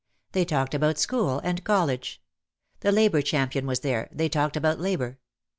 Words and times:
They 0.31 0.45
talked 0.45 0.73
about 0.73 0.97
school 0.97 1.37
and 1.43 1.63
college. 1.63 2.23
The 2.79 2.91
labour 2.91 3.21
champion 3.21 3.67
was 3.67 3.81
there, 3.81 4.09
they 4.11 4.29
talked 4.29 4.57
about 4.57 4.79
labour. 4.79 5.19